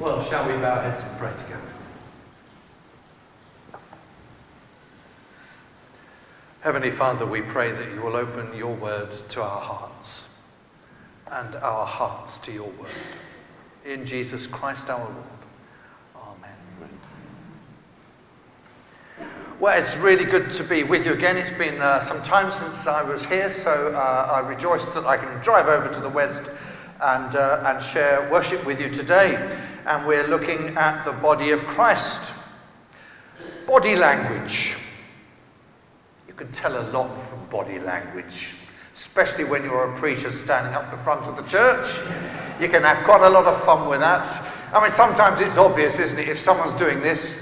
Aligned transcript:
Well, 0.00 0.22
shall 0.22 0.46
we 0.46 0.52
bow 0.54 0.76
our 0.76 0.82
heads 0.82 1.02
and 1.02 1.18
pray 1.18 1.32
together? 1.32 1.62
Heavenly 6.60 6.90
Father, 6.90 7.24
we 7.24 7.40
pray 7.40 7.72
that 7.72 7.92
you 7.92 8.02
will 8.02 8.16
open 8.16 8.54
your 8.56 8.74
word 8.74 9.10
to 9.30 9.42
our 9.42 9.60
hearts 9.60 10.26
and 11.30 11.54
our 11.56 11.86
hearts 11.86 12.38
to 12.38 12.52
your 12.52 12.68
word. 12.68 12.90
In 13.84 14.04
Jesus 14.04 14.46
Christ 14.46 14.90
our 14.90 14.98
Lord. 14.98 15.14
Amen. 16.16 16.90
Well, 19.60 19.80
it's 19.80 19.96
really 19.96 20.24
good 20.24 20.50
to 20.52 20.64
be 20.64 20.82
with 20.82 21.06
you 21.06 21.12
again. 21.12 21.36
It's 21.36 21.50
been 21.50 21.80
uh, 21.80 22.00
some 22.00 22.22
time 22.22 22.52
since 22.52 22.86
I 22.86 23.02
was 23.02 23.24
here, 23.24 23.50
so 23.50 23.92
uh, 23.94 24.30
I 24.32 24.40
rejoice 24.40 24.92
that 24.94 25.06
I 25.06 25.16
can 25.16 25.42
drive 25.42 25.66
over 25.66 25.92
to 25.92 26.00
the 26.00 26.08
West 26.08 26.50
and, 27.00 27.34
uh, 27.34 27.62
and 27.66 27.82
share 27.82 28.28
worship 28.30 28.64
with 28.64 28.80
you 28.80 28.90
today. 28.90 29.36
And 29.86 30.06
we're 30.06 30.26
looking 30.26 30.76
at 30.76 31.04
the 31.04 31.12
body 31.12 31.50
of 31.50 31.62
Christ. 31.64 32.32
Body 33.66 33.96
language. 33.96 34.76
You 36.26 36.34
can 36.34 36.50
tell 36.52 36.78
a 36.78 36.84
lot 36.90 37.08
from 37.28 37.46
body 37.46 37.78
language, 37.78 38.54
especially 38.94 39.44
when 39.44 39.62
you're 39.62 39.94
a 39.94 39.96
preacher 39.96 40.30
standing 40.30 40.74
up 40.74 40.90
the 40.90 40.96
front 40.98 41.26
of 41.26 41.36
the 41.36 41.42
church. 41.42 41.88
You 42.60 42.68
can 42.68 42.82
have 42.82 43.04
quite 43.04 43.22
a 43.22 43.30
lot 43.30 43.46
of 43.46 43.62
fun 43.62 43.88
with 43.88 44.00
that. 44.00 44.26
I 44.72 44.82
mean, 44.82 44.90
sometimes 44.90 45.40
it's 45.40 45.56
obvious, 45.56 45.98
isn't 45.98 46.18
it, 46.18 46.28
if 46.28 46.38
someone's 46.38 46.78
doing 46.78 47.00
this. 47.00 47.36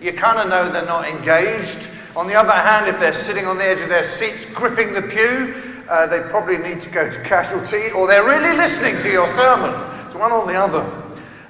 You 0.00 0.12
kind 0.12 0.38
of 0.38 0.48
know 0.48 0.70
they're 0.70 0.84
not 0.84 1.08
engaged. 1.08 1.88
On 2.14 2.26
the 2.26 2.34
other 2.34 2.52
hand, 2.52 2.88
if 2.88 3.00
they're 3.00 3.14
sitting 3.14 3.46
on 3.46 3.56
the 3.56 3.64
edge 3.64 3.80
of 3.80 3.88
their 3.88 4.04
seats, 4.04 4.44
gripping 4.44 4.92
the 4.92 5.02
pew, 5.02 5.71
uh, 5.88 6.06
they 6.06 6.20
probably 6.20 6.58
need 6.58 6.82
to 6.82 6.90
go 6.90 7.10
to 7.10 7.22
casualty, 7.22 7.90
or 7.90 8.06
they're 8.06 8.24
really 8.24 8.56
listening 8.56 8.96
to 9.02 9.10
your 9.10 9.28
sermon. 9.28 9.70
It's 10.06 10.14
one 10.14 10.32
or 10.32 10.46
the 10.46 10.54
other. 10.54 10.82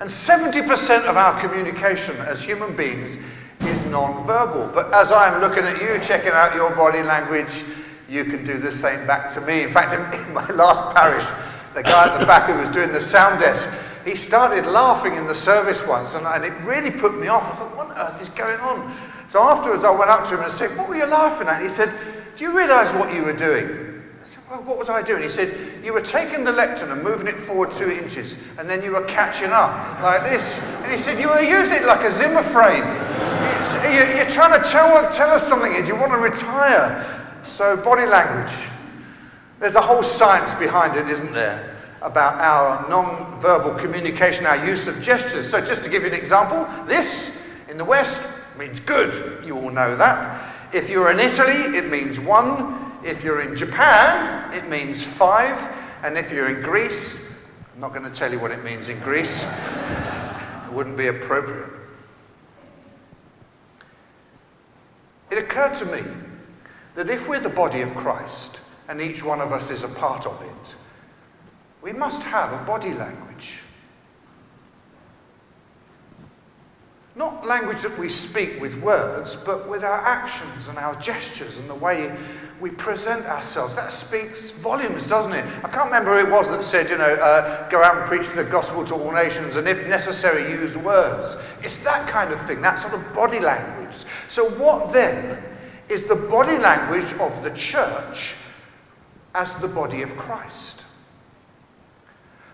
And 0.00 0.10
70% 0.10 1.04
of 1.04 1.16
our 1.16 1.40
communication 1.40 2.16
as 2.16 2.42
human 2.42 2.76
beings 2.76 3.16
is 3.60 3.84
non-verbal. 3.86 4.72
But 4.74 4.92
as 4.92 5.12
I'm 5.12 5.40
looking 5.40 5.64
at 5.64 5.80
you, 5.80 5.98
checking 6.00 6.32
out 6.32 6.54
your 6.54 6.74
body 6.74 7.02
language, 7.02 7.64
you 8.08 8.24
can 8.24 8.44
do 8.44 8.58
the 8.58 8.72
same 8.72 9.06
back 9.06 9.30
to 9.30 9.40
me. 9.40 9.62
In 9.62 9.70
fact, 9.70 9.92
in 10.14 10.34
my 10.34 10.48
last 10.50 10.94
parish, 10.96 11.26
the 11.74 11.82
guy 11.82 12.12
at 12.12 12.18
the 12.18 12.26
back 12.26 12.48
who 12.48 12.56
was 12.56 12.68
doing 12.70 12.92
the 12.92 13.00
sound 13.00 13.40
desk, 13.40 13.70
he 14.04 14.16
started 14.16 14.66
laughing 14.66 15.14
in 15.14 15.26
the 15.26 15.34
service 15.34 15.86
once, 15.86 16.14
and, 16.14 16.26
and 16.26 16.44
it 16.44 16.52
really 16.64 16.90
put 16.90 17.18
me 17.18 17.28
off. 17.28 17.44
I 17.44 17.56
thought, 17.56 17.76
what 17.76 17.90
on 17.90 17.98
earth 17.98 18.20
is 18.20 18.28
going 18.30 18.58
on? 18.60 18.94
So 19.28 19.40
afterwards, 19.40 19.84
I 19.84 19.90
went 19.90 20.10
up 20.10 20.28
to 20.28 20.36
him 20.36 20.42
and 20.42 20.52
said, 20.52 20.76
What 20.76 20.88
were 20.88 20.96
you 20.96 21.06
laughing 21.06 21.48
at? 21.48 21.62
He 21.62 21.68
said, 21.68 21.90
Do 22.36 22.44
you 22.44 22.56
realize 22.56 22.92
what 22.92 23.14
you 23.14 23.22
were 23.22 23.32
doing? 23.32 24.01
Well, 24.52 24.60
what 24.64 24.76
was 24.76 24.90
I 24.90 25.00
doing? 25.00 25.22
He 25.22 25.30
said, 25.30 25.82
You 25.82 25.94
were 25.94 26.02
taking 26.02 26.44
the 26.44 26.52
lectern 26.52 26.90
and 26.90 27.02
moving 27.02 27.26
it 27.26 27.38
forward 27.38 27.72
two 27.72 27.90
inches, 27.90 28.36
and 28.58 28.68
then 28.68 28.82
you 28.82 28.92
were 28.92 29.04
catching 29.06 29.48
up 29.48 30.02
like 30.02 30.24
this. 30.24 30.58
And 30.60 30.92
he 30.92 30.98
said, 30.98 31.18
You 31.18 31.30
were 31.30 31.40
using 31.40 31.72
it 31.72 31.84
like 31.84 32.04
a 32.04 32.10
Zimmer 32.10 32.42
frame. 32.42 32.84
You're 34.14 34.28
trying 34.28 34.62
to 34.62 34.68
tell, 34.68 35.10
tell 35.10 35.30
us 35.30 35.48
something. 35.48 35.72
Do 35.72 35.86
you 35.88 35.96
want 35.96 36.12
to 36.12 36.18
retire? 36.18 37.24
So, 37.44 37.78
body 37.78 38.04
language. 38.04 38.52
There's 39.58 39.74
a 39.76 39.80
whole 39.80 40.02
science 40.02 40.52
behind 40.58 40.98
it, 40.98 41.08
isn't 41.08 41.32
there? 41.32 41.74
About 42.02 42.34
our 42.34 42.86
non 42.90 43.40
verbal 43.40 43.72
communication, 43.72 44.44
our 44.44 44.66
use 44.66 44.86
of 44.86 45.00
gestures. 45.00 45.48
So, 45.48 45.64
just 45.64 45.82
to 45.84 45.88
give 45.88 46.02
you 46.02 46.08
an 46.08 46.14
example, 46.14 46.68
this 46.84 47.42
in 47.70 47.78
the 47.78 47.86
West 47.86 48.20
means 48.58 48.80
good. 48.80 49.46
You 49.46 49.56
all 49.56 49.70
know 49.70 49.96
that. 49.96 50.74
If 50.74 50.90
you're 50.90 51.10
in 51.10 51.20
Italy, 51.20 51.74
it 51.74 51.88
means 51.88 52.20
one. 52.20 52.91
If 53.04 53.24
you're 53.24 53.40
in 53.40 53.56
Japan, 53.56 54.54
it 54.54 54.68
means 54.68 55.02
five. 55.02 55.58
And 56.02 56.16
if 56.18 56.30
you're 56.32 56.48
in 56.48 56.62
Greece, 56.62 57.18
I'm 57.74 57.80
not 57.80 57.94
going 57.94 58.04
to 58.04 58.10
tell 58.10 58.32
you 58.32 58.38
what 58.38 58.50
it 58.50 58.62
means 58.64 58.88
in 58.88 58.98
Greece, 59.00 59.42
it 59.42 60.72
wouldn't 60.72 60.96
be 60.96 61.06
appropriate. 61.06 61.70
It 65.30 65.38
occurred 65.38 65.74
to 65.76 65.86
me 65.86 66.02
that 66.94 67.08
if 67.08 67.26
we're 67.26 67.40
the 67.40 67.48
body 67.48 67.80
of 67.80 67.94
Christ 67.94 68.58
and 68.88 69.00
each 69.00 69.24
one 69.24 69.40
of 69.40 69.52
us 69.52 69.70
is 69.70 69.84
a 69.84 69.88
part 69.88 70.26
of 70.26 70.40
it, 70.42 70.74
we 71.80 71.92
must 71.92 72.22
have 72.22 72.52
a 72.52 72.64
body 72.64 72.92
language. 72.92 73.60
Not 77.14 77.46
language 77.46 77.82
that 77.82 77.98
we 77.98 78.08
speak 78.08 78.60
with 78.60 78.80
words, 78.80 79.36
but 79.36 79.68
with 79.68 79.84
our 79.84 80.00
actions 80.00 80.68
and 80.68 80.78
our 80.78 80.94
gestures 80.94 81.58
and 81.58 81.68
the 81.68 81.74
way 81.74 82.16
we 82.58 82.70
present 82.70 83.26
ourselves. 83.26 83.74
That 83.76 83.92
speaks 83.92 84.50
volumes, 84.50 85.08
doesn't 85.08 85.32
it? 85.32 85.44
I 85.62 85.68
can't 85.68 85.86
remember 85.86 86.18
who 86.18 86.26
it 86.26 86.30
was 86.30 86.48
that 86.50 86.64
said, 86.64 86.88
you 86.88 86.96
know, 86.96 87.14
uh, 87.14 87.68
go 87.68 87.82
out 87.82 87.98
and 87.98 88.06
preach 88.06 88.30
the 88.30 88.44
gospel 88.44 88.84
to 88.86 88.94
all 88.94 89.12
nations 89.12 89.56
and 89.56 89.68
if 89.68 89.86
necessary, 89.88 90.50
use 90.52 90.78
words. 90.78 91.36
It's 91.62 91.80
that 91.82 92.08
kind 92.08 92.32
of 92.32 92.40
thing, 92.46 92.62
that 92.62 92.78
sort 92.78 92.94
of 92.94 93.14
body 93.14 93.40
language. 93.40 93.94
So, 94.28 94.48
what 94.50 94.92
then 94.92 95.42
is 95.88 96.04
the 96.04 96.16
body 96.16 96.56
language 96.56 97.12
of 97.14 97.42
the 97.42 97.50
church 97.50 98.34
as 99.34 99.52
the 99.54 99.68
body 99.68 100.00
of 100.02 100.16
Christ? 100.16 100.84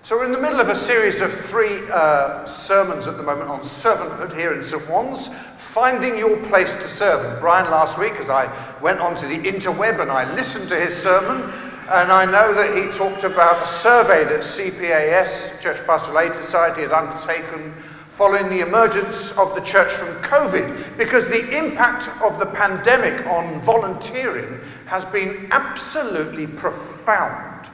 So, 0.08 0.16
we're 0.16 0.24
in 0.24 0.32
the 0.32 0.41
middle 0.41 0.58
of 0.58 0.70
a 0.70 0.74
series 0.74 1.20
of 1.20 1.34
three 1.34 1.86
uh, 1.91 2.46
sermons 2.46 3.06
at 3.06 3.19
the 3.19 3.22
moment 3.22 3.50
on 3.50 3.60
servanthood 3.60 4.34
here 4.34 4.54
in 4.54 4.64
St. 4.64 4.82
Ouen's, 4.88 5.28
finding 5.58 6.16
your 6.16 6.38
place 6.46 6.72
to 6.72 6.88
serve. 6.88 7.30
And 7.30 7.38
Brian, 7.42 7.70
last 7.70 7.98
week, 7.98 8.14
as 8.14 8.30
I 8.30 8.50
went 8.80 9.00
onto 9.00 9.28
the 9.28 9.36
interweb 9.36 10.00
and 10.00 10.10
I 10.10 10.32
listened 10.32 10.70
to 10.70 10.80
his 10.80 10.97
sermon, 10.97 11.52
and 11.91 12.10
I 12.10 12.24
know 12.24 12.54
that 12.54 12.74
he 12.74 12.91
talked 12.91 13.24
about 13.24 13.62
a 13.62 13.66
survey 13.66 14.24
that 14.24 14.41
CPAS, 14.41 15.60
Church 15.60 15.86
Pastoral 15.86 16.20
Aid 16.20 16.34
Society, 16.34 16.80
had 16.80 16.92
undertaken 16.92 17.74
following 18.12 18.48
the 18.48 18.60
emergence 18.60 19.32
of 19.32 19.54
the 19.54 19.60
church 19.60 19.92
from 19.92 20.08
COVID, 20.22 20.97
because 20.97 21.28
the 21.28 21.54
impact 21.54 22.08
of 22.22 22.38
the 22.38 22.47
pandemic 22.47 23.26
on 23.26 23.60
volunteering 23.60 24.58
has 24.86 25.04
been 25.04 25.48
absolutely 25.50 26.47
profound. 26.47 27.68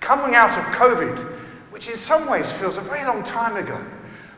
Coming 0.00 0.34
out 0.34 0.58
of 0.58 0.64
COVID, 0.74 1.33
which 1.74 1.88
in 1.88 1.96
some 1.96 2.30
ways 2.30 2.52
feels 2.52 2.76
a 2.76 2.80
very 2.80 3.04
long 3.04 3.24
time 3.24 3.56
ago. 3.56 3.84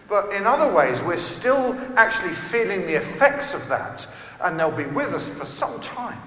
But 0.08 0.32
in 0.32 0.46
other 0.46 0.74
ways, 0.74 1.02
we're 1.02 1.18
still 1.18 1.78
actually 1.94 2.32
feeling 2.32 2.86
the 2.86 2.94
effects 2.94 3.52
of 3.52 3.68
that, 3.68 4.06
and 4.40 4.58
they'll 4.58 4.70
be 4.70 4.86
with 4.86 5.12
us 5.12 5.28
for 5.28 5.44
some 5.44 5.78
time. 5.82 6.18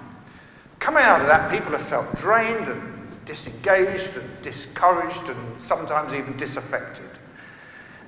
Coming 0.78 1.02
out 1.02 1.20
of 1.20 1.26
that, 1.26 1.50
people 1.50 1.72
have 1.72 1.84
felt 1.88 2.14
drained 2.14 2.68
and 2.68 3.26
disengaged 3.26 4.16
and 4.16 4.42
discouraged 4.42 5.28
and 5.28 5.60
sometimes 5.60 6.12
even 6.12 6.36
disaffected. 6.36 7.10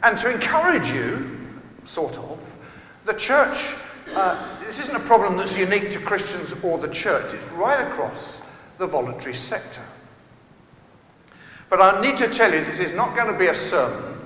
And 0.04 0.16
to 0.18 0.32
encourage 0.32 0.92
you, 0.92 1.28
sort 1.84 2.16
of, 2.18 2.38
the 3.04 3.14
church, 3.14 3.74
uh, 4.14 4.60
this 4.64 4.78
isn't 4.78 4.94
a 4.94 5.00
problem 5.00 5.36
that's 5.36 5.58
unique 5.58 5.90
to 5.90 5.98
Christians 5.98 6.54
or 6.62 6.78
the 6.78 6.86
church, 6.86 7.34
it's 7.34 7.50
right 7.50 7.84
across 7.84 8.42
the 8.78 8.86
voluntary 8.86 9.34
sector. 9.34 9.82
But 11.72 11.80
I 11.80 12.02
need 12.02 12.18
to 12.18 12.28
tell 12.28 12.52
you, 12.52 12.62
this 12.62 12.80
is 12.80 12.92
not 12.92 13.16
going 13.16 13.32
to 13.32 13.38
be 13.38 13.46
a 13.46 13.54
sermon 13.54 14.20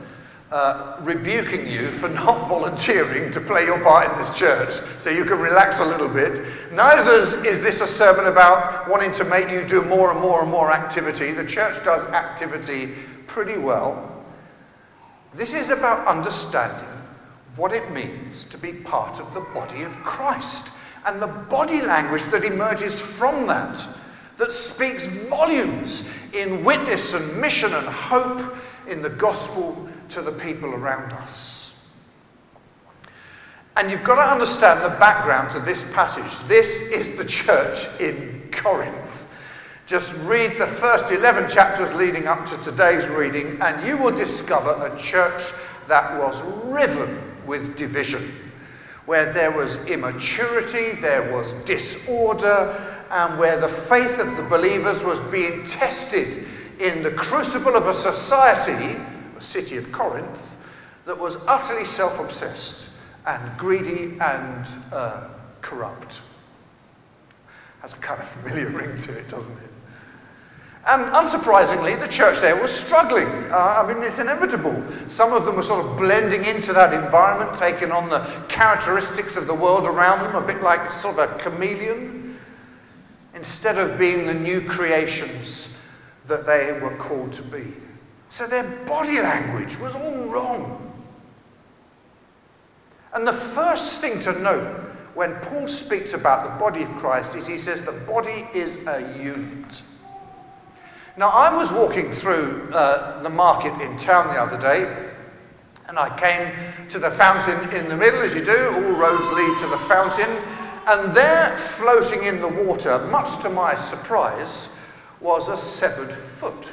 uh, 0.51 0.97
rebuking 1.03 1.65
you 1.65 1.93
for 1.93 2.09
not 2.25 2.49
volunteering 2.49 3.31
to 3.31 3.41
play 3.41 3.67
your 3.67 3.81
part 3.85 4.11
in 4.11 4.19
this 4.19 4.37
church, 4.37 4.73
so 4.99 5.11
you 5.11 5.25
can 5.25 5.39
relax 5.39 5.79
a 5.79 5.85
little 5.85 6.09
bit. 6.09 6.43
Neither 6.73 7.09
is 7.47 7.63
this 7.63 7.81
a 7.83 7.87
sermon 7.87 8.27
about 8.27 8.91
wanting 8.91 9.13
to 9.13 9.25
make 9.25 9.49
you 9.49 9.65
do 9.65 9.83
more 9.83 10.11
and 10.11 10.21
more 10.21 10.43
and 10.43 10.51
more 10.51 10.73
activity. 10.73 11.31
The 11.31 11.47
church 11.47 11.85
does 11.85 12.03
activity 12.11 12.97
pretty 13.29 13.59
well. 13.59 14.25
This 15.33 15.53
is 15.53 15.71
about 15.71 16.05
understanding 16.05 17.01
what 17.55 17.73
it 17.73 17.93
means 17.93 18.43
to 18.43 18.59
be 18.59 18.73
part 18.73 19.21
of 19.21 19.33
the 19.35 19.43
body 19.55 19.85
of 19.85 19.95
Christ 19.99 20.71
and 21.05 21.23
the 21.23 21.29
body 21.29 21.81
language 21.81 22.25
that 22.33 22.45
emerges 22.45 22.99
from 22.99 23.47
that 23.47 23.87
that 24.39 24.53
speaks 24.53 25.07
volumes 25.29 26.05
in 26.33 26.65
witness 26.65 27.15
and 27.15 27.41
mission 27.41 27.73
and 27.73 27.87
hope 27.87 28.57
in 28.87 29.03
the 29.03 29.11
gospel 29.11 29.89
to 30.11 30.23
the 30.23 30.33
people 30.33 30.75
around 30.75 31.13
us. 31.15 31.75
And 33.77 33.91
you've 33.91 34.05
got 34.05 34.17
to 34.17 34.33
understand 34.33 34.83
the 34.83 34.97
background 34.99 35.51
to 35.51 35.61
this 35.61 35.83
passage. 35.93 36.47
This 36.49 36.81
is 36.81 37.17
the 37.17 37.25
church 37.25 37.87
in 38.01 38.49
Corinth. 38.51 39.27
Just 39.87 40.15
read 40.25 40.59
the 40.59 40.67
first 40.67 41.11
11 41.11 41.49
chapters 41.51 41.95
leading 41.95 42.27
up 42.27 42.47
to 42.47 42.57
today's 42.59 43.09
reading, 43.09 43.59
and 43.61 43.87
you 43.87 43.97
will 43.97 44.15
discover 44.15 44.71
a 44.85 44.99
church 44.99 45.53
that 45.89 46.19
was 46.19 46.43
riven 46.65 47.21
with 47.47 47.77
division, 47.77 48.33
where 49.05 49.33
there 49.33 49.53
was 49.53 49.77
immaturity, 49.85 50.93
there 51.01 51.33
was 51.33 51.53
disorder, 51.65 52.96
and 53.11 53.39
where 53.39 53.61
the 53.61 53.69
faith 53.69 54.19
of 54.19 54.37
the 54.37 54.43
believers 54.43 55.05
was 55.05 55.21
being 55.23 55.65
tested 55.67 56.47
in 56.79 57.03
the 57.03 57.11
crucible 57.11 57.77
of 57.77 57.87
a 57.87 57.95
society, 57.95 59.01
a 59.37 59.41
city 59.41 59.77
of 59.77 59.91
Corinth, 59.93 60.41
that 61.05 61.19
was 61.19 61.37
utterly 61.47 61.85
self 61.85 62.19
obsessed 62.19 62.89
and 63.27 63.59
greedy 63.59 64.19
and 64.21 64.67
uh, 64.93 65.29
corrupt. 65.61 66.21
Has 67.81 67.93
a 67.93 67.97
kind 67.99 68.21
of 68.21 68.29
familiar 68.29 68.71
ring 68.71 68.97
to 68.97 69.19
it, 69.19 69.29
doesn't 69.29 69.57
it? 69.59 69.71
And 70.87 71.03
unsurprisingly, 71.13 71.99
the 71.99 72.07
church 72.07 72.39
there 72.39 72.55
was 72.55 72.71
struggling. 72.71 73.27
Uh, 73.51 73.83
I 73.85 73.93
mean, 73.93 74.05
it's 74.05 74.21
inevitable. 74.21 74.85
Some 75.09 75.33
of 75.33 75.45
them 75.45 75.57
were 75.57 75.65
sort 75.65 75.85
of 75.85 75.97
blending 75.97 76.45
into 76.45 76.73
that 76.75 76.95
environment, 76.95 77.59
taking 77.59 77.91
on 77.91 78.09
the 78.09 78.21
characteristics 78.49 79.35
of 79.35 79.49
the 79.49 79.55
world 79.55 79.89
around 79.89 80.21
them, 80.21 80.37
a 80.37 80.47
bit 80.47 80.63
like 80.63 80.93
sort 80.93 81.19
of 81.19 81.29
a 81.29 81.39
chameleon, 81.39 82.16
instead 83.37 83.79
of 83.79 83.99
being 83.99 84.27
the 84.27 84.35
new 84.35 84.63
creations 84.63 85.69
that 86.27 86.47
they 86.47 86.73
were 86.81 86.97
called 86.97 87.33
to 87.35 87.43
be. 87.43 87.73
So 88.31 88.47
their 88.47 88.65
body 88.87 89.21
language 89.21 89.79
was 89.79 89.95
all 89.95 90.25
wrong. 90.25 90.83
And 93.13 93.27
the 93.27 93.33
first 93.33 94.01
thing 94.01 94.19
to 94.21 94.33
note 94.41 94.81
when 95.15 95.35
Paul 95.37 95.69
speaks 95.69 96.13
about 96.13 96.45
the 96.45 96.59
body 96.59 96.83
of 96.83 96.91
Christ 96.97 97.37
is 97.37 97.47
he 97.47 97.59
says 97.59 97.83
the 97.83 97.93
body 97.93 98.49
is 98.53 98.79
a 98.87 99.01
unit. 99.23 99.83
Now, 101.17 101.31
I 101.31 101.55
was 101.57 101.73
walking 101.73 102.13
through 102.13 102.69
uh, 102.75 103.23
the 103.23 103.31
market 103.31 103.73
in 103.81 103.97
town 103.97 104.35
the 104.35 104.41
other 104.41 104.61
day, 104.61 105.11
and 105.89 105.99
I 105.99 106.15
came 106.19 106.53
to 106.91 106.99
the 106.99 107.11
fountain 107.11 107.71
in 107.73 107.89
the 107.89 107.97
middle, 107.97 108.21
as 108.21 108.35
you 108.35 108.45
do, 108.45 108.71
all 108.75 108.93
roads 108.93 109.31
lead 109.33 109.59
to 109.61 109.67
the 109.69 109.79
fountain, 109.89 110.29
and 110.87 111.15
there, 111.15 111.57
floating 111.59 112.23
in 112.25 112.41
the 112.41 112.49
water, 112.49 112.99
much 113.09 113.39
to 113.43 113.51
my 113.51 113.75
surprise, 113.75 114.69
was 115.21 115.49
a 115.49 115.57
severed 115.57 116.13
foot. 116.13 116.71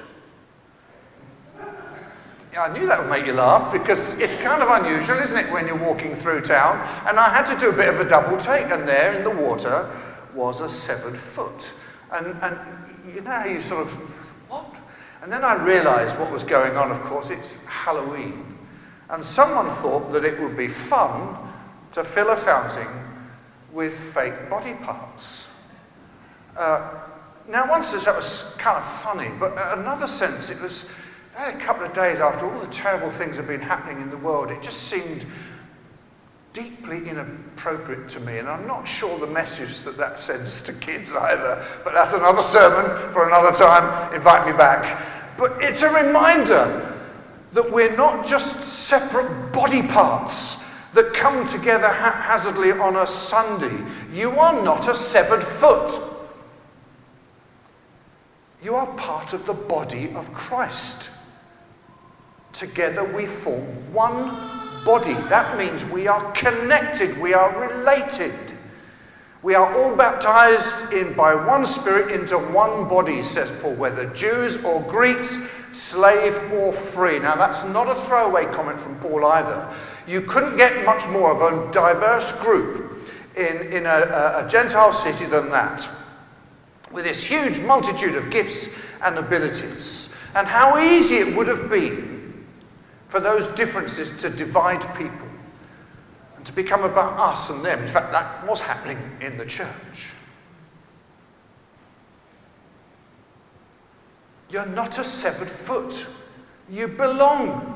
Yeah, 2.51 2.63
I 2.63 2.77
knew 2.77 2.86
that 2.86 3.00
would 3.00 3.10
make 3.10 3.25
you 3.25 3.33
laugh 3.33 3.74
because 3.74 4.18
it's 4.19 4.36
kind 4.36 4.62
of 4.62 4.69
unusual, 4.69 5.18
isn't 5.18 5.38
it, 5.38 5.51
when 5.51 5.65
you're 5.65 5.75
walking 5.75 6.13
through 6.13 6.42
town? 6.42 6.77
And 7.07 7.19
I 7.19 7.30
had 7.30 7.48
to 7.48 7.60
do 7.60 7.71
a 7.71 7.74
bit 7.74 7.92
of 7.92 8.00
a 8.00 8.07
double 8.07 8.38
take, 8.38 8.68
and 8.68 8.88
there 8.88 9.13
in 9.13 9.24
the 9.24 9.31
water 9.31 9.89
was 10.36 10.62
a 10.62 10.69
severed 10.69 11.18
foot. 11.18 11.74
And, 12.12 12.38
and 12.44 12.59
you 13.12 13.21
know 13.21 13.31
how 13.31 13.45
you 13.45 13.63
sort 13.63 13.88
of 13.88 13.94
what? 14.48 14.71
And 15.24 15.31
then 15.31 15.44
I 15.44 15.63
realized 15.66 16.19
what 16.19 16.31
was 16.31 16.44
going 16.44 16.77
on, 16.77 16.92
of 16.92 17.01
course, 17.01 17.31
it's 17.31 17.54
Halloween. 17.66 18.59
And 19.09 19.25
someone 19.25 19.71
thought 19.77 20.12
that 20.12 20.24
it 20.24 20.39
would 20.39 20.56
be 20.56 20.68
fun 20.68 21.36
to 21.94 22.04
fill 22.04 22.30
a 22.30 22.38
fountain 22.38 23.02
with 23.73 23.99
fake 24.13 24.49
body 24.49 24.73
parts. 24.75 25.47
Uh, 26.55 27.01
now, 27.49 27.69
one 27.69 27.83
sense 27.83 28.05
that 28.05 28.15
was 28.15 28.45
kind 28.57 28.77
of 28.77 28.85
funny, 29.01 29.29
but 29.39 29.53
another 29.77 30.07
sense 30.07 30.49
it 30.49 30.61
was 30.61 30.85
a 31.37 31.53
couple 31.53 31.83
of 31.83 31.93
days 31.93 32.19
after 32.19 32.49
all 32.49 32.59
the 32.59 32.67
terrible 32.67 33.09
things 33.09 33.37
have 33.37 33.47
been 33.47 33.59
happening 33.59 34.01
in 34.01 34.09
the 34.09 34.17
world, 34.17 34.51
it 34.51 34.61
just 34.61 34.83
seemed 34.83 35.25
deeply 36.53 37.09
inappropriate 37.09 38.07
to 38.07 38.19
me, 38.19 38.37
and 38.37 38.47
I'm 38.47 38.67
not 38.67 38.87
sure 38.87 39.17
the 39.17 39.27
message 39.27 39.81
that 39.81 39.97
that 39.97 40.19
sends 40.19 40.61
to 40.61 40.73
kids 40.73 41.11
either, 41.11 41.65
but 41.83 41.93
that's 41.93 42.13
another 42.13 42.43
sermon 42.43 43.11
for 43.11 43.27
another 43.27 43.51
time. 43.51 44.13
Invite 44.13 44.45
me 44.45 44.55
back. 44.55 45.35
But 45.35 45.57
it's 45.59 45.81
a 45.81 45.89
reminder 45.89 46.95
that 47.53 47.71
we're 47.71 47.95
not 47.95 48.27
just 48.27 48.63
separate 48.63 49.51
body 49.51 49.81
parts 49.81 50.62
that 50.94 51.13
come 51.13 51.48
together 51.48 51.88
haphazardly 51.88 52.72
on 52.72 52.95
a 52.95 53.07
Sunday. 53.07 53.84
You 54.12 54.31
are 54.31 54.63
not 54.63 54.88
a 54.88 54.95
severed 54.95 55.44
foot. 55.44 56.00
You 58.62 58.75
are 58.75 58.88
part 58.95 59.34
of 59.34 59.45
the 59.45 59.54
body 59.54 60.13
of 60.16 60.31
Christ. 60.34 61.10
Together 62.54 63.04
we 63.04 63.25
form 63.25 63.63
one 63.92 64.30
body. 64.86 65.13
That 65.13 65.57
means 65.57 65.84
we 65.86 66.07
are 66.07 66.31
connected, 66.31 67.19
we 67.19 67.34
are 67.34 67.60
related. 67.60 68.34
We 69.42 69.56
are 69.56 69.75
all 69.75 69.94
baptized 69.94 70.94
in 70.94 71.13
by 71.13 71.36
one 71.36 71.66
spirit 71.66 72.12
into 72.12 72.38
one 72.38 72.88
body, 72.88 73.24
says 73.24 73.51
Paul, 73.62 73.74
whether 73.75 74.06
Jews 74.12 74.63
or 74.63 74.81
Greeks, 74.84 75.38
slave 75.74 76.36
or 76.54 76.72
free. 76.72 77.19
Now, 77.19 77.36
that's 77.36 77.62
not 77.66 77.90
a 77.90 77.95
throwaway 77.95 78.45
comment 78.45 78.80
from 78.80 78.98
Paul 79.00 79.25
either. 79.25 79.75
You 80.07 80.21
couldn't 80.21 80.57
get 80.57 80.85
much 80.85 81.07
more 81.07 81.31
of 81.31 81.41
a 81.41 81.71
diverse 81.71 82.31
group 82.33 83.09
in, 83.35 83.73
in 83.73 83.85
a, 83.85 84.44
a 84.45 84.47
Gentile 84.50 84.94
city 84.94 85.25
than 85.25 85.50
that, 85.51 85.88
with 86.91 87.05
this 87.05 87.23
huge 87.23 87.59
multitude 87.59 88.15
of 88.15 88.29
gifts 88.29 88.69
and 89.01 89.17
abilities. 89.17 90.13
And 90.35 90.47
how 90.47 90.77
easy 90.79 91.17
it 91.17 91.35
would 91.35 91.47
have 91.47 91.69
been 91.69 92.45
for 93.09 93.19
those 93.19 93.47
differences 93.50 94.09
to 94.21 94.29
divide 94.29 94.81
people 94.95 95.27
and 96.35 96.45
to 96.45 96.51
become 96.51 96.83
about 96.83 97.19
us 97.19 97.49
and 97.49 97.63
them. 97.63 97.81
In 97.81 97.88
fact, 97.88 98.11
that 98.11 98.47
was 98.47 98.59
happening 98.59 98.99
in 99.21 99.38
the 99.38 99.45
church. 99.45 100.09
You're 104.49 104.65
not 104.67 104.99
a 104.99 105.03
severed 105.03 105.49
foot. 105.49 106.06
You 106.69 106.88
belong. 106.88 107.72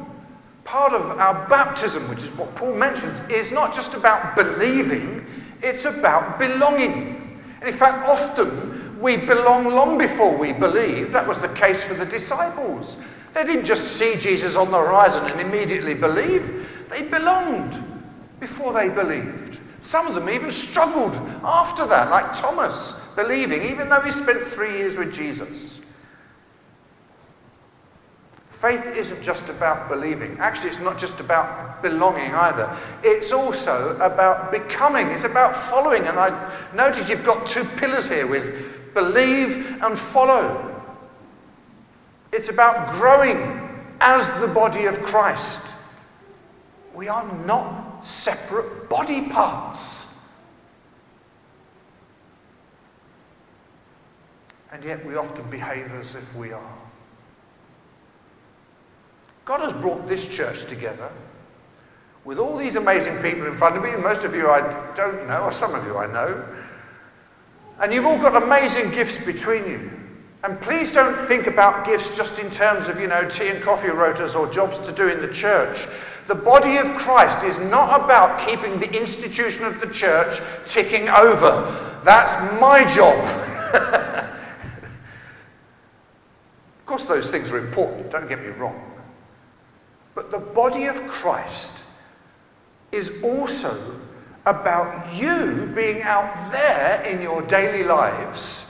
Part 0.68 0.92
of 0.92 1.18
our 1.18 1.48
baptism, 1.48 2.10
which 2.10 2.22
is 2.22 2.30
what 2.32 2.54
Paul 2.58 2.74
mentions, 2.74 3.22
is 3.30 3.54
not 3.54 3.74
just 3.74 3.94
about 3.94 4.36
believing, 4.36 5.26
it's 5.64 5.86
about 5.86 6.40
belonging. 6.40 7.40
And 7.62 7.70
in 7.70 7.74
fact, 7.74 8.06
often 8.06 9.00
we 9.00 9.16
belong 9.16 9.64
long 9.68 9.98
before 9.98 10.38
we 10.38 10.52
believe. 10.52 11.14
That 11.14 11.26
was 11.26 11.40
the 11.40 11.48
case 11.48 11.86
for 11.86 11.94
the 11.94 12.06
disciples. 12.06 12.98
They 13.34 13.46
didn't 13.46 13.64
just 13.64 13.94
see 13.96 14.18
Jesus 14.18 14.58
on 14.58 14.70
the 14.70 14.78
horizon 14.78 15.32
and 15.32 15.40
immediately 15.40 15.94
believe, 15.94 16.68
they 16.90 17.04
belonged 17.04 17.82
before 18.42 18.74
they 18.74 18.90
believed. 18.90 19.62
Some 19.84 20.06
of 20.06 20.16
them 20.16 20.28
even 20.28 20.52
struggled 20.52 21.16
after 21.46 21.86
that, 21.86 22.10
like 22.10 22.38
Thomas, 22.38 23.00
believing, 23.16 23.64
even 23.64 23.88
though 23.88 24.02
he 24.02 24.12
spent 24.12 24.46
three 24.50 24.80
years 24.80 24.98
with 24.98 25.14
Jesus. 25.14 25.80
Faith 28.62 28.86
isn't 28.96 29.22
just 29.22 29.50
about 29.50 29.88
believing. 29.88 30.38
Actually, 30.40 30.70
it's 30.70 30.80
not 30.80 30.98
just 30.98 31.20
about 31.20 31.84
belonging 31.84 32.34
either. 32.34 32.76
It's 33.04 33.32
also 33.32 33.96
about 33.98 34.52
becoming. 34.52 35.10
It's 35.10 35.26
about 35.26 35.56
following. 35.56 36.08
And 36.08 36.18
I 36.18 36.54
notice 36.74 37.08
you've 37.08 37.24
got 37.26 37.46
two 37.46 37.64
pillars 37.64 38.10
here 38.10 38.26
with 38.26 38.94
believe 38.96 39.82
and 39.84 39.98
follow. 39.98 40.74
It's 42.32 42.50
about 42.50 42.94
growing 42.96 43.70
as 44.02 44.28
the 44.42 44.48
body 44.48 44.86
of 44.86 45.04
Christ. 45.04 45.62
We 46.96 47.08
are 47.08 47.32
not 47.46 48.08
separate 48.08 48.90
body 48.90 49.30
parts. 49.30 50.16
And 54.72 54.84
yet 54.84 55.06
we 55.06 55.16
often 55.16 55.48
behave 55.52 55.92
as 55.92 56.16
if 56.16 56.36
we 56.36 56.54
are. 56.54 56.87
God 59.48 59.62
has 59.62 59.72
brought 59.82 60.06
this 60.06 60.28
church 60.28 60.66
together 60.66 61.10
with 62.26 62.38
all 62.38 62.58
these 62.58 62.76
amazing 62.76 63.16
people 63.22 63.48
in 63.48 63.56
front 63.56 63.78
of 63.78 63.82
me. 63.82 63.96
Most 63.96 64.26
of 64.26 64.36
you 64.36 64.50
I 64.50 64.60
don't 64.94 65.26
know, 65.26 65.44
or 65.44 65.54
some 65.54 65.74
of 65.74 65.86
you 65.86 65.98
I 65.98 66.06
know. 66.06 66.46
And 67.80 67.94
you've 67.94 68.06
all 68.06 68.18
got 68.18 68.44
amazing 68.44 68.92
gifts 68.92 69.18
between 69.18 69.64
you. 69.64 69.90
And 70.44 70.60
please 70.60 70.92
don't 70.92 71.18
think 71.18 71.48
about 71.48 71.86
gifts 71.86 72.14
just 72.16 72.40
in 72.40 72.52
terms 72.52 72.90
of, 72.90 73.00
you 73.00 73.08
know, 73.08 73.30
tea 73.30 73.48
and 73.48 73.64
coffee 73.64 73.88
rotas 73.88 74.36
or 74.36 74.52
jobs 74.52 74.80
to 74.80 74.92
do 74.92 75.08
in 75.08 75.22
the 75.22 75.34
church. 75.34 75.88
The 76.28 76.36
body 76.36 76.76
of 76.76 76.88
Christ 76.98 77.46
is 77.46 77.58
not 77.58 78.02
about 78.02 78.46
keeping 78.46 78.82
the 78.82 78.94
institution 78.94 79.64
of 79.64 79.80
the 79.80 79.88
church 79.88 80.42
ticking 80.66 81.08
over. 81.08 82.02
That's 82.04 82.34
my 82.60 82.84
job. 82.94 83.18
of 86.80 86.86
course, 86.86 87.06
those 87.06 87.32
things 87.32 87.50
are 87.50 87.60
important, 87.60 88.12
don't 88.12 88.28
get 88.28 88.42
me 88.42 88.50
wrong. 88.50 88.97
But 90.18 90.32
the 90.32 90.40
body 90.40 90.86
of 90.86 91.08
Christ 91.08 91.72
is 92.92 93.12
also 93.22 93.80
about 94.48 95.14
you 95.14 95.72
being 95.76 96.02
out 96.02 96.52
there 96.52 97.04
in 97.04 97.22
your 97.22 97.44
daily 97.44 97.84
lives 97.84 98.66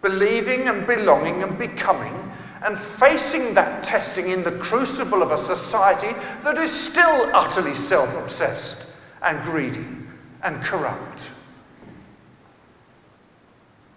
believing 0.00 0.68
and 0.68 0.86
belonging 0.86 1.42
and 1.42 1.58
becoming 1.58 2.32
and 2.62 2.78
facing 2.78 3.52
that 3.54 3.82
testing 3.82 4.28
in 4.28 4.44
the 4.44 4.52
crucible 4.52 5.24
of 5.24 5.32
a 5.32 5.38
society 5.38 6.14
that 6.44 6.56
is 6.56 6.70
still 6.70 7.34
utterly 7.34 7.74
self 7.74 8.14
obsessed 8.16 8.86
and 9.22 9.42
greedy 9.42 9.88
and 10.44 10.62
corrupt. 10.62 11.32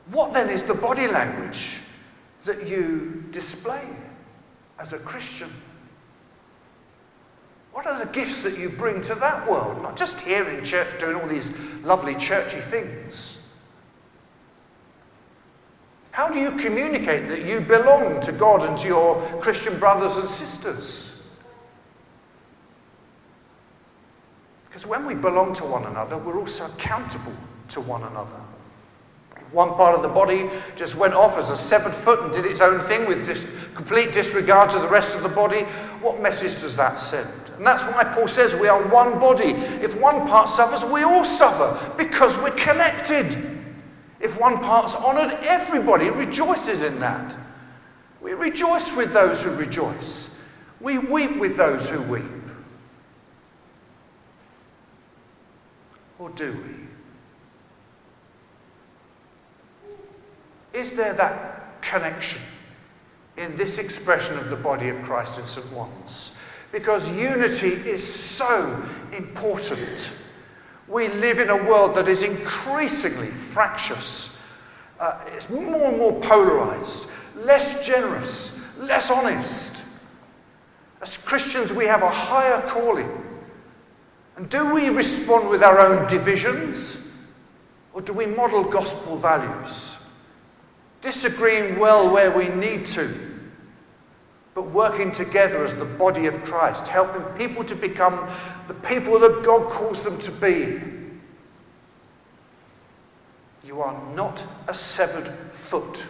What 0.09 0.33
then 0.33 0.49
is 0.49 0.63
the 0.63 0.73
body 0.73 1.07
language 1.07 1.81
that 2.45 2.67
you 2.67 3.25
display 3.29 3.85
as 4.79 4.91
a 4.91 4.97
Christian? 4.97 5.51
What 7.79 7.87
are 7.87 8.05
the 8.05 8.11
gifts 8.11 8.43
that 8.43 8.57
you 8.57 8.67
bring 8.67 9.01
to 9.03 9.15
that 9.15 9.49
world? 9.49 9.81
Not 9.81 9.95
just 9.95 10.19
here 10.19 10.49
in 10.49 10.65
church 10.65 10.99
doing 10.99 11.15
all 11.15 11.29
these 11.29 11.49
lovely 11.81 12.13
churchy 12.13 12.59
things. 12.59 13.37
How 16.11 16.27
do 16.27 16.39
you 16.39 16.51
communicate 16.57 17.29
that 17.29 17.45
you 17.45 17.61
belong 17.61 18.19
to 18.23 18.33
God 18.33 18.67
and 18.67 18.77
to 18.79 18.87
your 18.89 19.21
Christian 19.39 19.79
brothers 19.79 20.17
and 20.17 20.27
sisters? 20.27 21.21
Because 24.67 24.85
when 24.85 25.05
we 25.05 25.13
belong 25.13 25.53
to 25.53 25.63
one 25.63 25.85
another, 25.85 26.17
we're 26.17 26.37
also 26.37 26.65
accountable 26.65 27.37
to 27.69 27.79
one 27.79 28.03
another. 28.03 28.41
One 29.53 29.69
part 29.75 29.95
of 29.95 30.01
the 30.01 30.09
body 30.09 30.49
just 30.75 30.95
went 30.95 31.13
off 31.13 31.37
as 31.37 31.49
a 31.49 31.55
severed 31.55 31.95
foot 31.95 32.19
and 32.19 32.33
did 32.33 32.45
its 32.45 32.59
own 32.59 32.81
thing 32.81 33.07
with 33.07 33.25
dis- 33.25 33.47
complete 33.73 34.11
disregard 34.11 34.69
to 34.71 34.79
the 34.79 34.89
rest 34.89 35.15
of 35.15 35.23
the 35.23 35.29
body. 35.29 35.61
What 36.01 36.19
message 36.19 36.59
does 36.59 36.75
that 36.75 36.99
send? 36.99 37.48
And 37.59 37.67
that's 37.67 37.83
why 37.83 38.05
Paul 38.05 38.29
says 38.29 38.55
we 38.55 38.69
are 38.69 38.81
one 38.87 39.19
body. 39.19 39.49
If 39.49 39.99
one 39.99 40.25
part 40.29 40.47
suffers, 40.47 40.89
we 40.89 41.03
all 41.03 41.25
suffer 41.25 41.93
because 41.97 42.37
we're 42.37 42.51
connected. 42.51 43.35
If 44.21 44.39
one 44.39 44.59
part's 44.59 44.95
honoured, 44.95 45.37
everybody 45.41 46.09
rejoices 46.09 46.83
in 46.83 47.01
that. 47.01 47.35
We 48.21 48.31
rejoice 48.31 48.95
with 48.95 49.11
those 49.11 49.43
who 49.43 49.49
rejoice. 49.55 50.29
We 50.79 50.99
weep 50.99 51.35
with 51.35 51.57
those 51.57 51.89
who 51.89 52.01
weep. 52.03 52.23
Or 56.17 56.29
do 56.29 56.53
we? 60.73 60.79
Is 60.79 60.93
there 60.93 61.11
that 61.11 61.81
connection 61.81 62.41
in 63.35 63.57
this 63.57 63.79
expression 63.79 64.37
of 64.37 64.49
the 64.49 64.55
body 64.55 64.87
of 64.87 65.03
Christ 65.03 65.39
in 65.39 65.45
St. 65.45 65.65
Ouen's? 65.73 66.31
Because 66.71 67.11
unity 67.11 67.69
is 67.89 68.05
so 68.05 68.85
important. 69.11 70.11
We 70.87 71.07
live 71.07 71.39
in 71.39 71.49
a 71.49 71.63
world 71.63 71.95
that 71.95 72.07
is 72.07 72.23
increasingly 72.23 73.27
fractious. 73.27 74.37
Uh, 74.99 75.19
it's 75.35 75.49
more 75.49 75.89
and 75.89 75.97
more 75.97 76.19
polarized, 76.21 77.07
less 77.35 77.85
generous, 77.85 78.57
less 78.77 79.09
honest. 79.09 79.81
As 81.01 81.17
Christians, 81.17 81.71
we 81.71 81.85
have 81.85 82.01
a 82.01 82.09
higher 82.09 82.61
calling. 82.67 83.09
And 84.35 84.49
do 84.49 84.73
we 84.73 84.89
respond 84.89 85.49
with 85.49 85.63
our 85.63 85.79
own 85.79 86.07
divisions? 86.09 87.07
Or 87.93 88.01
do 88.01 88.13
we 88.13 88.25
model 88.25 88.63
gospel 88.63 89.17
values? 89.17 89.97
disagreeing 91.01 91.79
well 91.79 92.11
where 92.11 92.31
we 92.31 92.49
need 92.49 92.85
to, 92.85 93.28
but 94.59 94.71
working 94.71 95.09
together 95.09 95.63
as 95.63 95.73
the 95.75 95.85
body 95.85 96.25
of 96.25 96.43
Christ, 96.43 96.85
helping 96.85 97.21
people 97.37 97.63
to 97.63 97.73
become 97.73 98.29
the 98.67 98.73
people 98.73 99.17
that 99.19 99.41
God 99.41 99.71
calls 99.71 100.01
them 100.01 100.19
to 100.19 100.31
be. 100.31 100.81
You 103.65 103.79
are 103.79 103.97
not 104.13 104.43
a 104.67 104.73
severed 104.73 105.33
foot. 105.53 106.05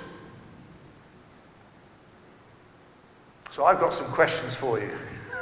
So 3.52 3.66
I've 3.66 3.80
got 3.80 3.94
some 3.94 4.08
questions 4.08 4.56
for 4.56 4.80
you. 4.80 4.98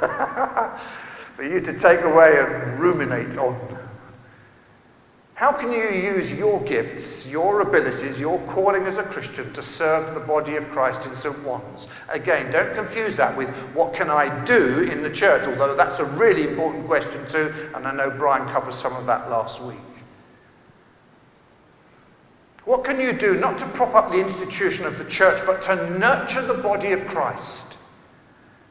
for 1.34 1.44
you 1.44 1.62
to 1.62 1.78
take 1.78 2.02
away 2.02 2.36
and 2.40 2.78
ruminate 2.78 3.38
on. 3.38 3.77
How 5.38 5.52
can 5.52 5.70
you 5.70 5.90
use 5.90 6.32
your 6.32 6.60
gifts, 6.62 7.24
your 7.24 7.60
abilities, 7.60 8.18
your 8.18 8.40
calling 8.48 8.86
as 8.86 8.96
a 8.96 9.04
Christian 9.04 9.52
to 9.52 9.62
serve 9.62 10.12
the 10.12 10.20
body 10.20 10.56
of 10.56 10.68
Christ 10.72 11.06
in 11.06 11.14
St. 11.14 11.32
Ouen's? 11.44 11.86
Again, 12.08 12.50
don't 12.50 12.74
confuse 12.74 13.14
that 13.18 13.36
with 13.36 13.48
what 13.72 13.94
can 13.94 14.10
I 14.10 14.44
do 14.44 14.80
in 14.80 15.00
the 15.00 15.10
church, 15.10 15.46
although 15.46 15.76
that's 15.76 16.00
a 16.00 16.04
really 16.04 16.42
important 16.42 16.88
question 16.88 17.24
too, 17.28 17.54
and 17.76 17.86
I 17.86 17.92
know 17.92 18.10
Brian 18.10 18.48
covered 18.48 18.72
some 18.72 18.96
of 18.96 19.06
that 19.06 19.30
last 19.30 19.62
week. 19.62 19.78
What 22.64 22.82
can 22.82 22.98
you 22.98 23.12
do 23.12 23.38
not 23.38 23.60
to 23.60 23.66
prop 23.66 23.94
up 23.94 24.10
the 24.10 24.18
institution 24.18 24.86
of 24.86 24.98
the 24.98 25.04
church, 25.04 25.40
but 25.46 25.62
to 25.62 25.98
nurture 26.00 26.42
the 26.42 26.60
body 26.60 26.90
of 26.90 27.06
Christ, 27.06 27.76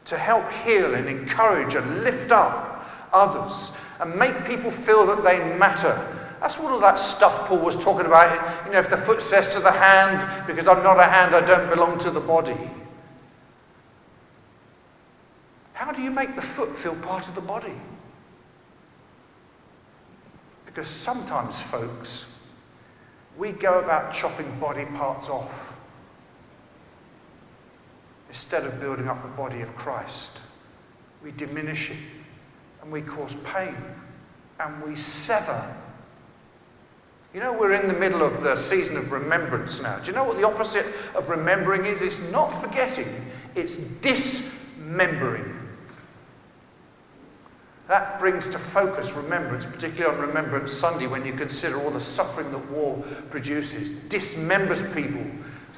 to 0.03 0.17
help 0.17 0.51
heal 0.51 0.95
and 0.95 1.07
encourage 1.07 1.75
and 1.75 2.03
lift 2.03 2.29
up 2.29 2.85
others 3.13 3.71
and 4.01 4.13
make 4.17 4.43
people 4.43 4.69
feel 4.69 5.05
that 5.05 5.23
they 5.23 5.57
matter 5.57 6.15
that's 6.39 6.59
all 6.59 6.73
of 6.73 6.81
that 6.81 6.99
stuff 6.99 7.47
Paul 7.47 7.59
was 7.59 7.75
talking 7.75 8.05
about. 8.05 8.65
You 8.65 8.73
know, 8.73 8.79
if 8.79 8.89
the 8.89 8.97
foot 8.97 9.21
says 9.21 9.47
to 9.53 9.59
the 9.59 9.71
hand, 9.71 10.47
because 10.47 10.67
I'm 10.67 10.83
not 10.83 10.99
a 10.99 11.03
hand, 11.03 11.33
I 11.33 11.41
don't 11.41 11.69
belong 11.69 11.97
to 11.99 12.11
the 12.11 12.19
body. 12.19 12.57
How 15.73 15.91
do 15.91 16.01
you 16.01 16.11
make 16.11 16.35
the 16.35 16.41
foot 16.41 16.75
feel 16.75 16.95
part 16.95 17.27
of 17.27 17.35
the 17.35 17.41
body? 17.41 17.73
Because 20.65 20.87
sometimes, 20.87 21.61
folks, 21.61 22.25
we 23.37 23.51
go 23.51 23.79
about 23.79 24.13
chopping 24.13 24.59
body 24.59 24.85
parts 24.85 25.29
off 25.29 25.75
instead 28.29 28.65
of 28.65 28.79
building 28.79 29.07
up 29.07 29.21
the 29.21 29.29
body 29.29 29.61
of 29.61 29.75
Christ. 29.75 30.33
We 31.23 31.31
diminish 31.31 31.91
it 31.91 31.97
and 32.81 32.91
we 32.91 33.01
cause 33.01 33.35
pain 33.43 33.75
and 34.59 34.83
we 34.83 34.95
sever 34.95 35.75
you 37.33 37.39
know, 37.39 37.53
we're 37.53 37.73
in 37.73 37.87
the 37.87 37.93
middle 37.93 38.23
of 38.23 38.41
the 38.41 38.55
season 38.55 38.97
of 38.97 39.11
remembrance 39.11 39.81
now. 39.81 39.99
Do 39.99 40.09
you 40.09 40.15
know 40.15 40.23
what 40.23 40.37
the 40.37 40.47
opposite 40.47 40.85
of 41.13 41.29
remembering 41.29 41.85
is? 41.85 42.01
It's 42.01 42.19
not 42.31 42.49
forgetting, 42.61 43.07
it's 43.55 43.75
dismembering. 43.75 45.53
That 47.87 48.19
brings 48.19 48.45
to 48.47 48.59
focus 48.59 49.13
remembrance, 49.13 49.65
particularly 49.65 50.13
on 50.17 50.27
Remembrance 50.27 50.73
Sunday, 50.73 51.07
when 51.07 51.25
you 51.25 51.31
consider 51.31 51.81
all 51.81 51.89
the 51.89 52.01
suffering 52.01 52.51
that 52.51 52.69
war 52.69 53.01
produces. 53.29 53.89
Dismembers 53.89 54.93
people, 54.93 55.25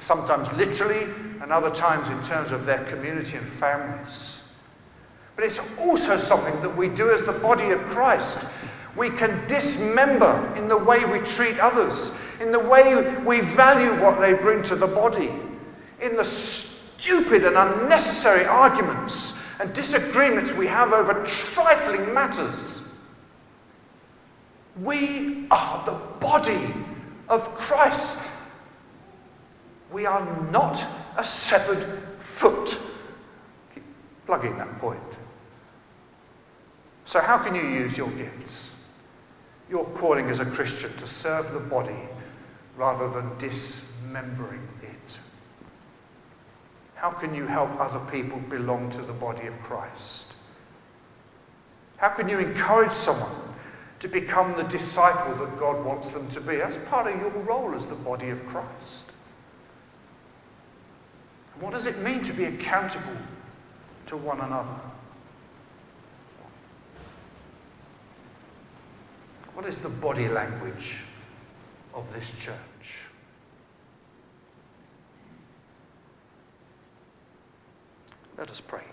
sometimes 0.00 0.52
literally, 0.54 1.04
and 1.40 1.52
other 1.52 1.70
times 1.70 2.10
in 2.10 2.20
terms 2.22 2.50
of 2.50 2.66
their 2.66 2.82
community 2.84 3.36
and 3.36 3.46
families. 3.46 4.40
But 5.36 5.44
it's 5.44 5.60
also 5.78 6.16
something 6.16 6.60
that 6.62 6.76
we 6.76 6.88
do 6.88 7.10
as 7.10 7.22
the 7.22 7.32
body 7.32 7.70
of 7.70 7.80
Christ. 7.84 8.44
We 8.96 9.10
can 9.10 9.46
dismember 9.46 10.52
in 10.56 10.68
the 10.68 10.76
way 10.76 11.04
we 11.04 11.20
treat 11.20 11.58
others, 11.58 12.10
in 12.40 12.52
the 12.52 12.58
way 12.58 13.18
we 13.24 13.40
value 13.40 14.00
what 14.00 14.20
they 14.20 14.34
bring 14.34 14.62
to 14.64 14.76
the 14.76 14.86
body, 14.86 15.32
in 16.00 16.16
the 16.16 16.24
stupid 16.24 17.44
and 17.44 17.56
unnecessary 17.56 18.44
arguments 18.44 19.34
and 19.60 19.72
disagreements 19.74 20.52
we 20.52 20.66
have 20.66 20.92
over 20.92 21.24
trifling 21.26 22.12
matters. 22.14 22.82
We 24.80 25.46
are 25.50 25.84
the 25.84 25.92
body 26.18 26.74
of 27.28 27.54
Christ. 27.54 28.18
We 29.92 30.06
are 30.06 30.24
not 30.50 30.84
a 31.16 31.24
severed 31.24 32.02
foot. 32.22 32.78
Keep 33.74 33.84
plugging 34.26 34.56
that 34.58 34.78
point. 34.80 35.00
So, 37.04 37.20
how 37.20 37.38
can 37.38 37.54
you 37.54 37.62
use 37.62 37.98
your 37.98 38.10
gifts? 38.10 38.70
Your 39.70 39.84
calling 39.90 40.28
as 40.28 40.40
a 40.40 40.44
Christian 40.44 40.94
to 40.96 41.06
serve 41.06 41.52
the 41.52 41.60
body 41.60 42.08
rather 42.76 43.08
than 43.08 43.38
dismembering 43.38 44.66
it. 44.82 45.18
How 46.96 47.10
can 47.10 47.34
you 47.34 47.46
help 47.46 47.70
other 47.80 48.00
people 48.10 48.40
belong 48.40 48.90
to 48.90 49.02
the 49.02 49.12
body 49.12 49.46
of 49.46 49.58
Christ? 49.62 50.26
How 51.98 52.08
can 52.08 52.28
you 52.28 52.38
encourage 52.38 52.92
someone 52.92 53.30
to 54.00 54.08
become 54.08 54.52
the 54.52 54.64
disciple 54.64 55.34
that 55.36 55.58
God 55.58 55.84
wants 55.84 56.08
them 56.08 56.28
to 56.30 56.40
be? 56.40 56.56
That's 56.56 56.78
part 56.88 57.06
of 57.06 57.20
your 57.20 57.30
role 57.30 57.74
as 57.74 57.86
the 57.86 57.94
body 57.94 58.30
of 58.30 58.44
Christ. 58.46 59.04
what 61.60 61.72
does 61.72 61.86
it 61.86 61.98
mean 61.98 62.22
to 62.22 62.32
be 62.32 62.44
accountable 62.44 63.16
to 64.06 64.16
one 64.16 64.40
another? 64.40 64.80
What 69.60 69.68
is 69.68 69.78
the 69.78 69.90
body 69.90 70.26
language 70.26 71.02
of 71.92 72.10
this 72.14 72.32
church? 72.32 73.10
Let 78.38 78.48
us 78.48 78.62
pray. 78.62 78.84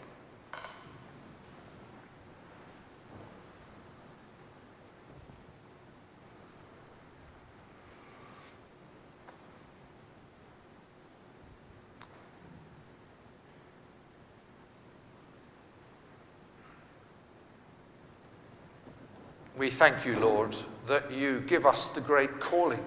We 19.58 19.72
thank 19.72 20.06
you, 20.06 20.20
Lord, 20.20 20.56
that 20.86 21.12
you 21.12 21.42
give 21.42 21.66
us 21.66 21.88
the 21.88 22.02
great 22.02 22.40
calling 22.40 22.84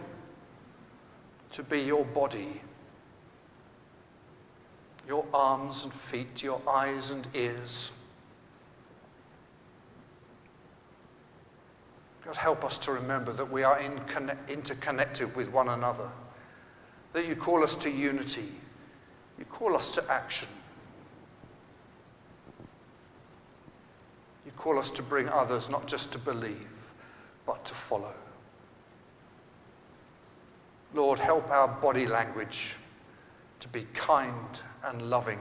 to 1.53 1.65
be 1.65 1.81
your 1.81 2.05
body, 2.05 2.61
your 5.09 5.27
arms 5.35 5.83
and 5.83 5.93
feet, 5.93 6.45
your 6.45 6.62
eyes 6.69 7.11
and 7.11 7.27
ears. 7.35 7.91
God, 12.25 12.37
help 12.37 12.65
us 12.65 12.79
to 12.79 12.93
remember 12.93 13.33
that 13.33 13.50
we 13.50 13.65
are 13.65 13.81
interconnected 14.49 15.35
with 15.35 15.50
one 15.50 15.69
another, 15.71 16.09
that 17.15 17.27
you 17.27 17.35
call 17.35 17.65
us 17.65 17.75
to 17.77 17.91
unity, 17.91 18.49
you 19.41 19.45
call 19.47 19.75
us 19.75 19.91
to 19.91 20.09
action. 20.09 20.47
You 24.47 24.50
call 24.61 24.79
us 24.79 24.90
to 24.90 25.02
bring 25.02 25.26
others 25.31 25.71
not 25.71 25.87
just 25.87 26.12
to 26.12 26.19
believe, 26.19 26.69
but 27.47 27.64
to 27.64 27.73
follow. 27.75 28.14
Lord, 30.93 31.19
help 31.19 31.49
our 31.49 31.67
body 31.67 32.07
language 32.07 32.76
to 33.61 33.69
be 33.69 33.87
kind 33.95 34.61
and 34.85 35.09
loving 35.09 35.38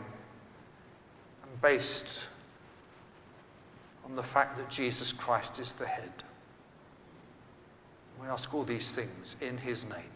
and 1.44 1.62
based 1.62 2.22
on 4.06 4.16
the 4.16 4.24
fact 4.24 4.56
that 4.56 4.70
Jesus 4.70 5.12
Christ 5.12 5.60
is 5.60 5.74
the 5.74 5.86
head. 5.86 6.24
We 8.22 8.28
ask 8.28 8.54
all 8.54 8.64
these 8.64 8.94
things 8.94 9.36
in 9.42 9.58
his 9.58 9.84
name. 9.84 10.14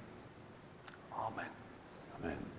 Amen. 1.13 1.45
Amen. 2.21 2.52